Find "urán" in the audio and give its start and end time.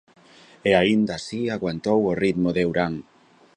2.71-2.93